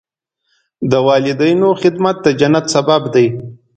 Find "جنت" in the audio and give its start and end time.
2.39-2.65